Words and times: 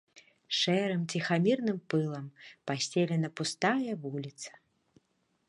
Шэрым 0.59 1.03
ціхамірным 1.15 1.77
пылам 1.95 2.25
пасцелена 2.71 3.29
пустая 3.43 3.93
вуліца. 4.07 4.49